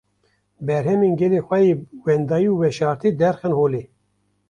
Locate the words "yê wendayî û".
1.67-2.55